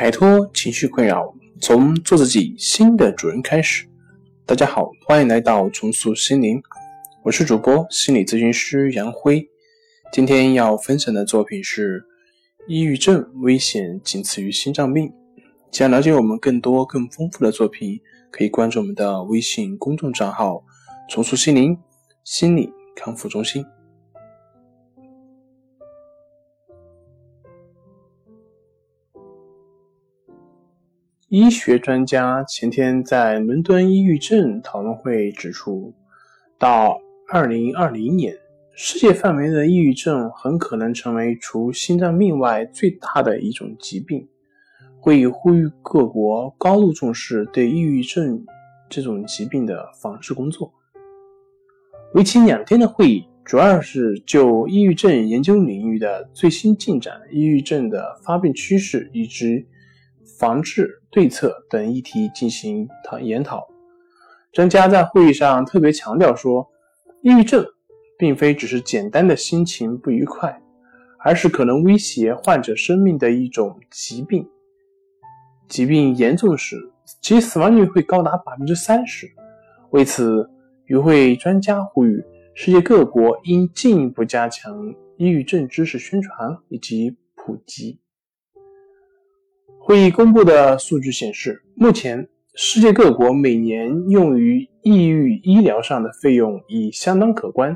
[0.00, 3.84] 摆脱情绪困扰，从做自己新的主人开始。
[4.46, 6.62] 大家好，欢迎来到重塑心灵，
[7.24, 9.44] 我是主播心理咨询师杨辉。
[10.12, 12.04] 今天要分享的作品是：
[12.68, 15.12] 抑郁症危险仅次于心脏病。
[15.72, 20.62] 想了解我们更多更丰富的作品，可以关注我们的微信公众账号
[21.10, 21.76] “重塑心灵
[22.22, 23.66] 心理康复中心”。
[31.30, 35.92] 医学专家前天在伦敦抑郁症讨论会指出，
[36.58, 36.98] 到
[37.30, 38.34] 二零二零年，
[38.72, 44.26] 世界范围的抑郁症很可能成为除心脏病外最大的一种疾病。
[44.98, 48.42] 会议呼吁各国高度重视对抑郁症
[48.88, 50.72] 这种疾病的防治工作。
[52.14, 59.66] 为期两天的会议主要是就抑郁症研究领域的最新进展、抑郁症的发病趋势以及。
[60.38, 63.66] 防治对策等议题进行讨研讨。
[64.52, 66.68] 专家在会议上特别强调说，
[67.22, 67.64] 抑郁症
[68.18, 70.60] 并非只是简单的心情不愉快，
[71.18, 74.48] 而是可能威胁患者生命的一种疾病。
[75.68, 76.76] 疾病严重时，
[77.20, 79.30] 其死亡率会高达百分之三十。
[79.90, 80.48] 为此，
[80.86, 82.22] 与会专家呼吁
[82.54, 88.00] 世界各国应进一步加强抑郁症知识宣传以及普及。
[89.88, 97.74] 会议公布的数据显示，目前世界各国每年用于抑郁医疗上的费用已相当可观，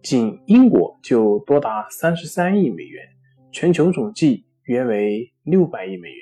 [0.00, 3.02] 仅英国就多达三十三亿美元，
[3.50, 6.20] 全球总计约为六百亿美元。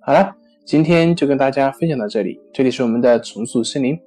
[0.00, 0.32] 好了，
[0.64, 3.98] 今天就跟大家分享到这里，这里是我们的重塑心灵。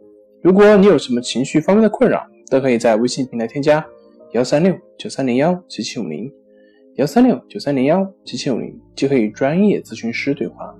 [0.41, 3.85] 如果你有什么情绪方面的困扰，都可以在微信平台添加
[4.31, 6.31] 幺三六九三零幺七七五零。
[6.95, 10.73] 幺三六九三零幺七七五零就可以与专业咨询师对话，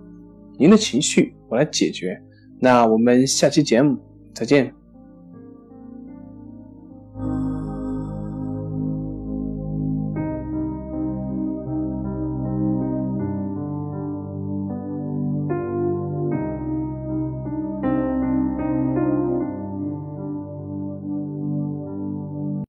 [0.58, 2.18] 您的情绪我来解决。
[2.58, 3.98] 那我们下期节目
[4.34, 4.74] 再见。